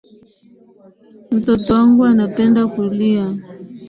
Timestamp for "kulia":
2.67-3.35